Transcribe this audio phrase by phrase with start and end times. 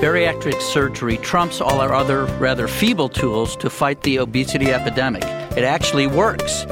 [0.00, 5.22] bariatric surgery trumps all our other rather feeble tools to fight the obesity epidemic.
[5.58, 6.64] It actually works.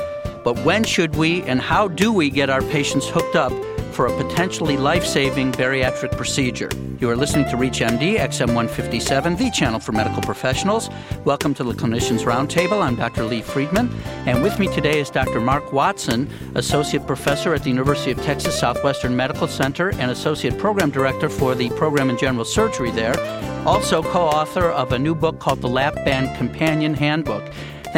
[0.42, 3.52] But when should we and how do we get our patients hooked up
[3.99, 6.69] for a potentially life saving bariatric procedure.
[7.00, 10.89] You are listening to ReachMD XM 157, the channel for medical professionals.
[11.25, 12.81] Welcome to the Clinicians Roundtable.
[12.81, 13.25] I'm Dr.
[13.25, 13.93] Lee Friedman,
[14.25, 15.41] and with me today is Dr.
[15.41, 20.93] Mark Watson, Associate Professor at the University of Texas Southwestern Medical Center and Associate Program
[20.93, 23.19] Director for the Program in General Surgery there.
[23.67, 27.43] Also, co author of a new book called The Lap Band Companion Handbook.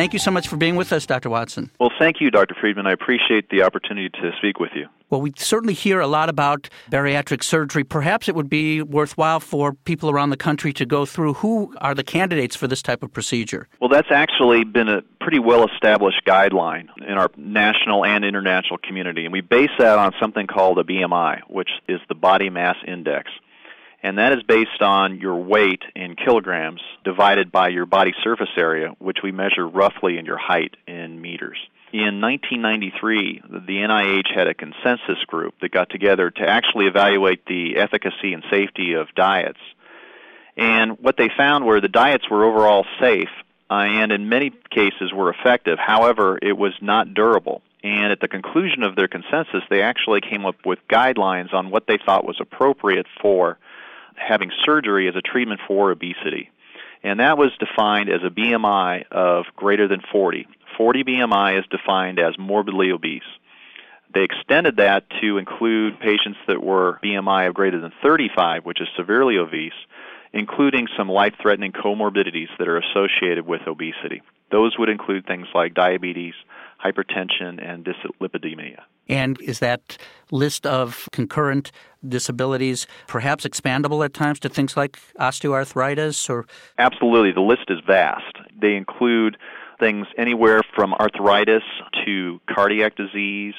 [0.01, 1.29] Thank you so much for being with us, Dr.
[1.29, 1.71] Watson.
[1.79, 2.55] Well, thank you, Dr.
[2.59, 2.87] Friedman.
[2.87, 4.87] I appreciate the opportunity to speak with you.
[5.11, 7.85] Well, we certainly hear a lot about bariatric surgery.
[7.85, 11.95] Perhaps it would be worthwhile for people around the country to go through who are
[11.95, 13.69] the candidates for this type of procedure.
[13.79, 19.27] Well, that's actually been a pretty well established guideline in our national and international community,
[19.27, 23.31] and we base that on something called a BMI, which is the body mass index
[24.03, 28.95] and that is based on your weight in kilograms divided by your body surface area,
[28.99, 31.59] which we measure roughly in your height in meters.
[31.93, 37.77] In 1993, the NIH had a consensus group that got together to actually evaluate the
[37.79, 39.59] efficacy and safety of diets.
[40.57, 43.29] And what they found were the diets were overall safe
[43.71, 45.79] uh, and in many cases were effective.
[45.79, 47.63] However, it was not durable.
[47.83, 51.87] And at the conclusion of their consensus, they actually came up with guidelines on what
[51.87, 53.59] they thought was appropriate for
[54.21, 56.51] having surgery as a treatment for obesity.
[57.03, 60.47] And that was defined as a BMI of greater than 40.
[60.77, 63.23] 40 BMI is defined as morbidly obese.
[64.13, 68.89] They extended that to include patients that were BMI of greater than 35, which is
[68.97, 69.73] severely obese,
[70.33, 74.23] including some life threatening comorbidities that are associated with obesity.
[74.51, 76.35] Those would include things like diabetes,
[76.85, 78.81] hypertension, and dyslipidemia.
[79.11, 79.99] And is that
[80.31, 81.73] list of concurrent
[82.09, 86.47] disabilities perhaps expandable at times to things like osteoarthritis or
[86.79, 88.37] Absolutely, the list is vast.
[88.59, 89.37] They include
[89.81, 91.65] things anywhere from arthritis
[92.05, 93.55] to cardiac disease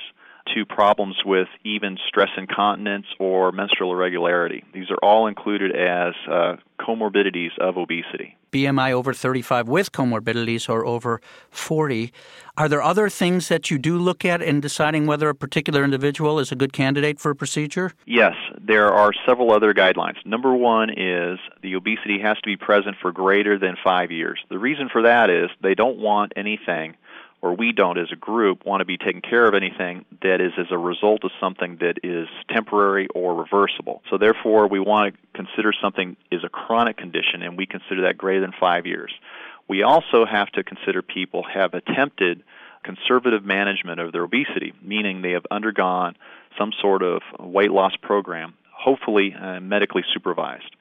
[0.56, 4.63] to problems with even stress incontinence or menstrual irregularity.
[4.73, 8.38] These are all included as uh, comorbidities of obesity.
[8.51, 12.11] BMI over 35 with comorbidities or over 40.
[12.57, 16.38] Are there other things that you do look at in deciding whether a particular individual
[16.38, 17.94] is a good candidate for a procedure?
[18.06, 20.23] Yes, there are several other guidelines.
[20.25, 24.40] Number one is the obesity has to be present for greater than five years.
[24.50, 26.95] The reason for that is they don't want anything
[27.41, 30.52] or we don't as a group want to be taking care of anything that is
[30.57, 34.02] as a result of something that is temporary or reversible.
[34.09, 38.18] So therefore we want to consider something is a chronic condition and we consider that
[38.18, 39.12] greater than 5 years.
[39.68, 42.44] We also have to consider people have attempted
[42.84, 46.16] conservative management of their obesity, meaning they have undergone
[46.58, 50.75] some sort of weight loss program, hopefully uh, medically supervised.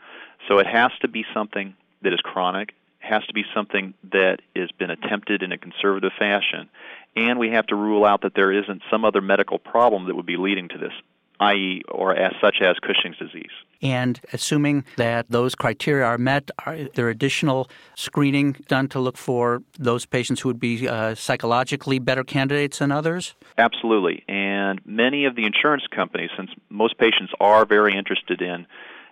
[0.48, 2.75] So it has to be something that is chronic
[3.10, 6.71] has to be something that has been attempted in a conservative fashion,
[7.16, 10.26] and we have to rule out that there isn't some other medical problem that would
[10.26, 10.93] be leading to this,
[11.41, 13.50] i.e., or as such as Cushing's disease.
[13.82, 19.62] And assuming that those criteria are met, are there additional screening done to look for
[19.78, 23.34] those patients who would be uh, psychologically better candidates than others?
[23.59, 24.22] Absolutely.
[24.28, 28.66] And many of the insurance companies, since most patients are very interested in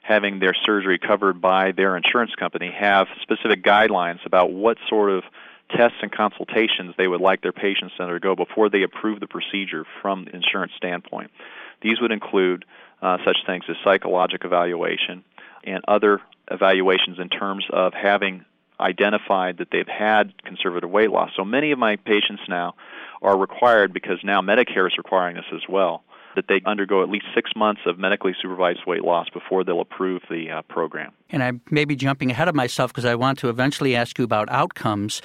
[0.08, 5.22] having their surgery covered by their insurance company have specific guidelines about what sort of
[5.76, 9.84] tests and consultations they would like their patients to undergo before they approve the procedure
[10.00, 11.30] from the insurance standpoint.
[11.82, 12.64] These would include
[13.02, 15.24] uh, such things as psychologic evaluation
[15.62, 18.46] and other evaluations in terms of having
[18.80, 21.32] identified that they've had conservative weight loss.
[21.36, 22.76] So many of my patients now
[23.20, 26.02] are required because now Medicare is requiring this as well
[26.38, 30.22] that they undergo at least six months of medically supervised weight loss before they'll approve
[30.30, 31.12] the uh, program.
[31.30, 34.24] And I may be jumping ahead of myself because I want to eventually ask you
[34.24, 35.20] about outcomes.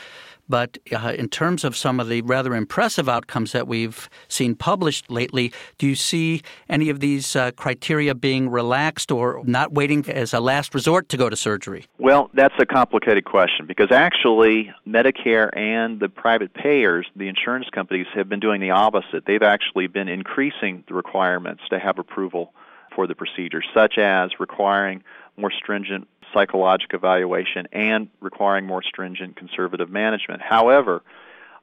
[0.50, 5.10] But uh, in terms of some of the rather impressive outcomes that we've seen published
[5.10, 10.34] lately, do you see any of these uh, criteria being relaxed or not waiting as
[10.34, 11.86] a last resort to go to surgery?
[11.98, 18.08] Well, that's a complicated question because actually Medicare and the private payers, the insurance companies,
[18.14, 19.26] have been doing the opposite.
[19.26, 22.54] They've actually been increasing the requirements to have approval
[22.96, 25.04] for the procedure, such as requiring
[25.38, 30.42] more stringent psychological evaluation and requiring more stringent conservative management.
[30.42, 31.04] However,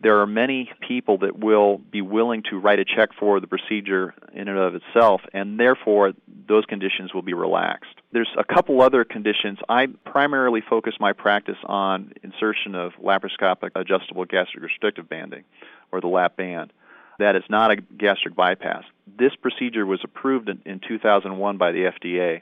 [0.02, 4.14] there are many people that will be willing to write a check for the procedure
[4.32, 6.12] in and of itself, and therefore
[6.48, 7.94] those conditions will be relaxed.
[8.12, 9.58] There's a couple other conditions.
[9.68, 15.44] I primarily focus my practice on insertion of laparoscopic adjustable gastric restrictive banding,
[15.92, 16.72] or the lap band.
[17.18, 18.84] That is not a gastric bypass.
[19.18, 22.40] This procedure was approved in, in 2001 by the FDA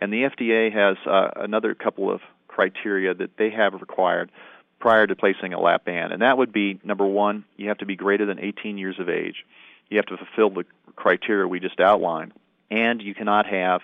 [0.00, 4.30] And the FDA has uh, another couple of criteria that they have required
[4.78, 7.86] prior to placing a lap band, and that would be number one, you have to
[7.86, 9.44] be greater than 18 years of age.
[9.90, 10.64] You have to fulfill the
[10.94, 12.32] criteria we just outlined,
[12.70, 13.80] and you cannot have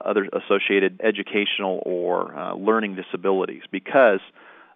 [0.00, 4.20] other associated educational or uh, learning disabilities because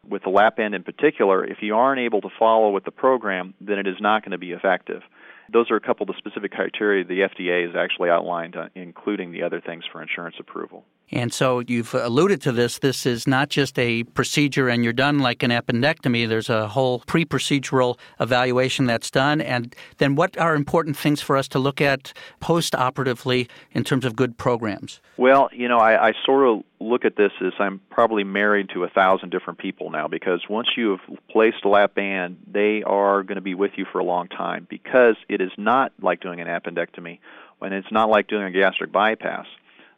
[0.08, 3.54] with the lap band in particular, if you aren't able to follow with the program,
[3.60, 5.02] then it is not going to be effective.
[5.52, 9.32] Those are a couple of the specific criteria the FDA has actually outlined, uh, including
[9.32, 10.84] the other things for insurance approval.
[11.12, 12.78] And so you've alluded to this.
[12.78, 16.28] This is not just a procedure and you're done like an appendectomy.
[16.28, 19.40] There's a whole pre procedural evaluation that's done.
[19.40, 24.04] And then what are important things for us to look at post operatively in terms
[24.04, 25.00] of good programs?
[25.16, 28.84] Well, you know, I, I sort of look at this as I'm probably married to
[28.84, 33.22] a thousand different people now because once you have placed a lap band, they are
[33.22, 36.40] going to be with you for a long time because it is not like doing
[36.40, 37.18] an appendectomy
[37.60, 39.46] and it's not like doing a gastric bypass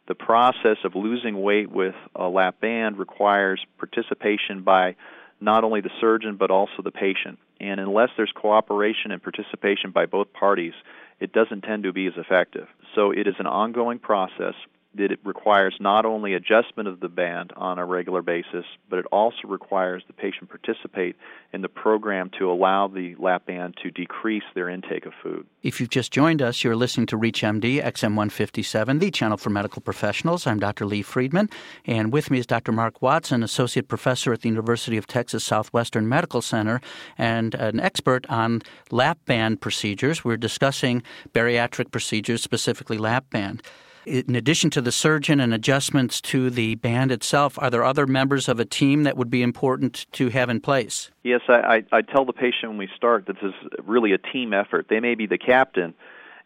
[0.07, 4.95] the process of losing weight with a lap band requires participation by
[5.39, 7.39] not only the surgeon but also the patient.
[7.59, 10.73] And unless there's cooperation and participation by both parties,
[11.19, 12.67] it doesn't tend to be as effective.
[12.95, 14.55] So it is an ongoing process
[14.95, 19.05] that it requires not only adjustment of the band on a regular basis, but it
[19.11, 21.15] also requires the patient participate
[21.51, 25.45] in the program to allow the lap band to decrease their intake of food.
[25.63, 30.45] If you've just joined us, you're listening to ReachMD XM157, the channel for medical professionals.
[30.45, 30.85] I'm Dr.
[30.85, 31.49] Lee Friedman,
[31.85, 32.71] and with me is Dr.
[32.71, 36.81] Mark Watson, associate professor at the University of Texas Southwestern Medical Center
[37.17, 38.61] and an expert on
[38.91, 40.23] lap band procedures.
[40.23, 41.01] We're discussing
[41.33, 43.63] bariatric procedures, specifically lap band.
[44.05, 48.49] In addition to the surgeon and adjustments to the band itself, are there other members
[48.49, 51.09] of a team that would be important to have in place?
[51.23, 54.17] Yes, I, I, I tell the patient when we start that this is really a
[54.17, 54.87] team effort.
[54.89, 55.93] They may be the captain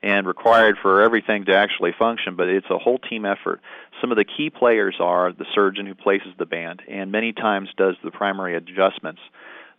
[0.04, 3.62] and required for everything to actually function, but it's a whole team effort.
[4.00, 7.70] Some of the key players are the surgeon who places the band and many times
[7.78, 9.22] does the primary adjustments.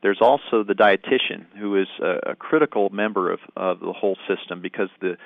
[0.02, 4.60] There's also the dietitian, who is a, a critical member of, of the whole system
[4.60, 5.16] because the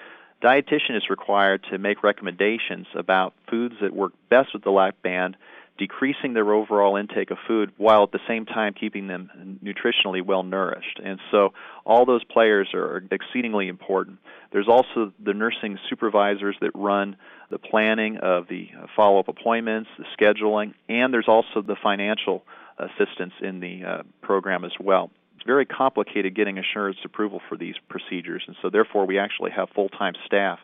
[0.42, 5.36] dietitian is required to make recommendations about foods that work best with the lap band,
[5.78, 10.42] decreasing their overall intake of food while at the same time keeping them nutritionally well
[10.42, 11.00] nourished.
[11.02, 11.54] And so
[11.84, 14.18] all those players are exceedingly important.
[14.52, 17.16] There's also the nursing supervisors that run
[17.50, 22.44] the planning of the follow up appointments, the scheduling, and there's also the financial
[22.78, 25.10] assistance in the uh, program as well
[25.42, 29.68] it's very complicated getting insurance approval for these procedures, and so therefore we actually have
[29.70, 30.60] full-time staff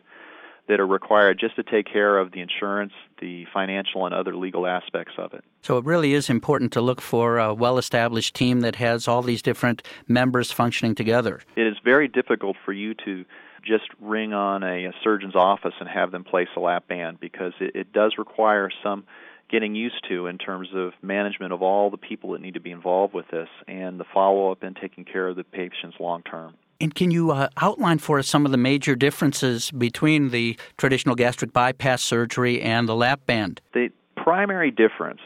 [0.69, 4.65] that are required just to take care of the insurance, the financial, and other legal
[4.65, 5.43] aspects of it.
[5.63, 9.21] So it really is important to look for a well established team that has all
[9.21, 11.41] these different members functioning together.
[11.57, 13.25] It is very difficult for you to
[13.65, 17.51] just ring on a, a surgeon's office and have them place a lap band because
[17.59, 19.03] it, it does require some
[19.49, 22.71] getting used to in terms of management of all the people that need to be
[22.71, 26.53] involved with this and the follow up and taking care of the patients long term.
[26.81, 31.15] And can you uh, outline for us some of the major differences between the traditional
[31.15, 33.59] gastric bypass surgery and the lap band?
[33.73, 35.19] The primary difference,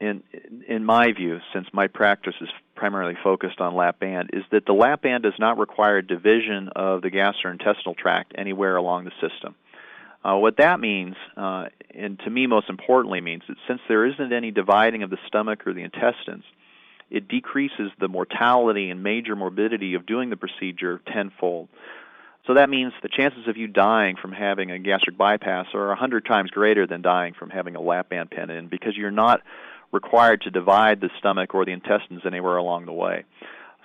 [0.00, 0.22] in
[0.68, 4.72] in my view, since my practice is primarily focused on lap band, is that the
[4.72, 9.54] lap band does not require division of the gastrointestinal tract anywhere along the system.
[10.24, 14.32] Uh, what that means, uh, and to me most importantly, means that since there isn't
[14.32, 16.44] any dividing of the stomach or the intestines,
[17.10, 21.68] it decreases the mortality and major morbidity of doing the procedure tenfold.
[22.46, 25.96] So that means the chances of you dying from having a gastric bypass are a
[25.96, 29.40] hundred times greater than dying from having a lap band pin in because you're not
[29.92, 33.24] required to divide the stomach or the intestines anywhere along the way.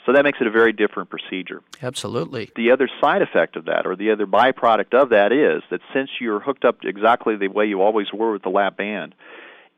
[0.05, 1.61] So that makes it a very different procedure.
[1.81, 2.51] Absolutely.
[2.55, 6.09] The other side effect of that, or the other byproduct of that, is that since
[6.19, 9.13] you're hooked up exactly the way you always were with the lap band,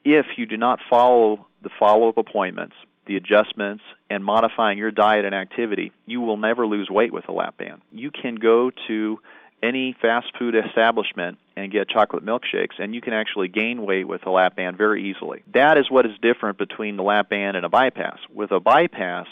[0.06, 2.76] if you do not follow the follow up appointments,
[3.06, 7.34] the adjustments, and modifying your diet and activity, you will never lose weight with a
[7.34, 7.82] lap band.
[7.92, 9.20] You can go to
[9.62, 14.26] any fast food establishment and get chocolate milkshakes, and you can actually gain weight with
[14.26, 15.44] a lap band very easily.
[15.54, 18.20] That is what is different between the lap band and a bypass.
[18.34, 19.28] With a bypass,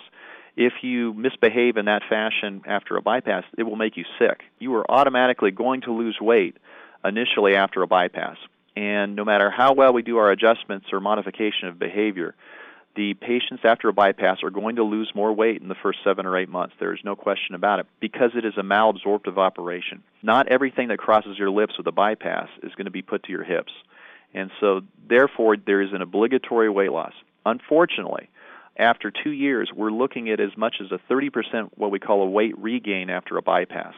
[0.56, 4.42] if you misbehave in that fashion after a bypass, it will make you sick.
[4.60, 6.58] You are automatically going to lose weight
[7.04, 8.38] initially after a bypass.
[8.76, 12.36] And no matter how well we do our adjustments or modification of behavior,
[12.96, 16.26] the patients after a bypass are going to lose more weight in the first seven
[16.26, 16.76] or eight months.
[16.80, 20.04] There is no question about it because it is a malabsorptive operation.
[20.22, 23.32] Not everything that crosses your lips with a bypass is going to be put to
[23.32, 23.72] your hips.
[24.34, 27.14] And so, therefore, there is an obligatory weight loss.
[27.46, 28.30] Unfortunately,
[28.82, 32.30] after two years, we're looking at as much as a 30% what we call a
[32.30, 33.94] weight regain after a bypass.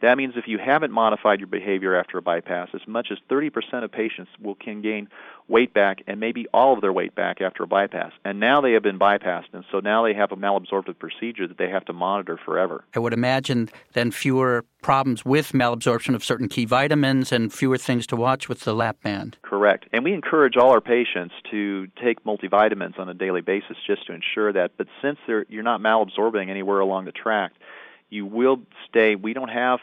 [0.00, 3.82] That means if you haven't modified your behavior after a bypass, as much as 30%
[3.82, 5.08] of patients will can gain
[5.48, 8.12] weight back and maybe all of their weight back after a bypass.
[8.24, 11.58] And now they have been bypassed, and so now they have a malabsorptive procedure that
[11.58, 12.84] they have to monitor forever.
[12.94, 18.06] I would imagine then fewer problems with malabsorption of certain key vitamins and fewer things
[18.08, 19.36] to watch with the lap band.
[19.42, 19.86] Correct.
[19.92, 24.12] And we encourage all our patients to take multivitamins on a daily basis just to
[24.12, 24.72] ensure that.
[24.76, 27.56] But since you're not malabsorbing anywhere along the tract,
[28.10, 29.14] you will stay.
[29.14, 29.80] We don't have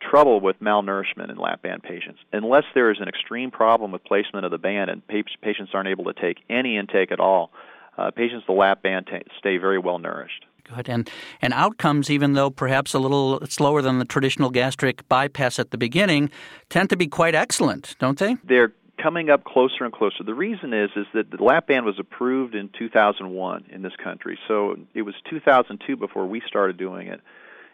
[0.00, 4.44] trouble with malnourishment in lap band patients unless there is an extreme problem with placement
[4.44, 7.50] of the band and patients aren't able to take any intake at all.
[7.96, 10.44] Uh, patients with the lap band t- stay very well nourished.
[10.74, 10.88] Good.
[10.88, 11.10] And,
[11.42, 15.78] and outcomes, even though perhaps a little slower than the traditional gastric bypass at the
[15.78, 16.30] beginning,
[16.68, 18.36] tend to be quite excellent, don't they?
[18.44, 18.72] They're
[19.02, 20.22] coming up closer and closer.
[20.24, 24.38] The reason is is that the lap band was approved in 2001 in this country.
[24.46, 27.20] So it was 2002 before we started doing it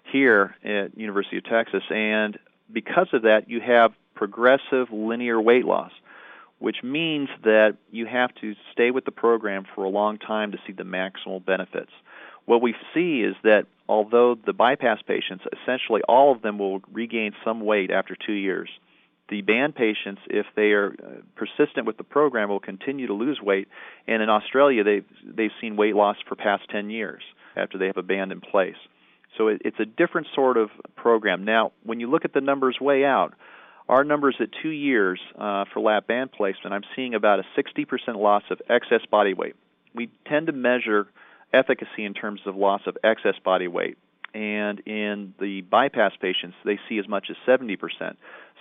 [0.05, 2.39] here at University of Texas, and
[2.73, 5.93] because of that, you have progressive linear weight loss,
[6.59, 10.59] which means that you have to stay with the program for a long time to
[10.67, 11.91] see the maximal benefits.
[12.47, 17.33] What we see is that although the bypass patients, essentially all of them will regain
[17.45, 18.69] some weight after two years,
[19.31, 23.41] the band patients, if they are uh, persistent with the program, will continue to lose
[23.41, 23.69] weight.
[24.07, 27.23] And in Australia, they've they've seen weight loss for past 10 years
[27.57, 28.77] after they have a band in place.
[29.37, 31.45] So it, it's a different sort of program.
[31.45, 33.35] Now, when you look at the numbers way out,
[33.89, 38.17] our numbers at two years uh, for lap band placement, I'm seeing about a 60%
[38.17, 39.57] loss of excess body weight.
[39.95, 41.07] We tend to measure
[41.53, 43.99] efficacy in terms of loss of excess body weight.
[44.33, 47.79] And in the bypass patients, they see as much as 70%.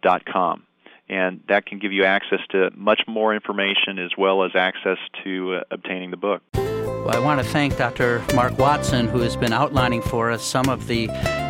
[0.00, 0.62] dot com
[1.08, 5.54] and that can give you access to much more information as well as access to
[5.54, 6.42] uh, obtaining the book.
[6.54, 8.22] Well, I want to thank Dr.
[8.34, 11.06] Mark Watson, who has been outlining for us some of the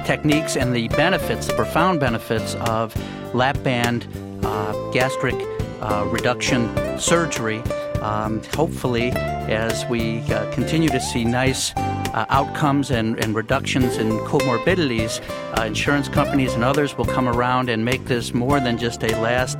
[0.07, 2.95] techniques and the benefits, the profound benefits of
[3.35, 4.07] lap band
[4.45, 5.35] uh, gastric
[5.81, 7.61] uh, reduction surgery.
[8.01, 11.73] Um, hopefully, as we uh, continue to see nice
[12.15, 15.21] uh, outcomes and, and, reductions in comorbidities,
[15.59, 19.09] uh, insurance companies and others will come around and make this more than just a
[19.21, 19.59] last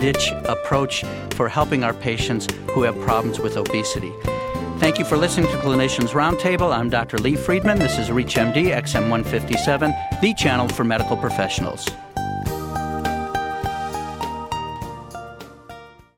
[0.00, 4.12] ditch approach for helping our patients who have problems with obesity.
[4.78, 6.72] Thank you for listening to Clinicians Roundtable.
[6.72, 7.18] I'm Dr.
[7.18, 7.78] Lee Friedman.
[7.78, 11.88] This is ReachMD XM157, the channel for medical professionals.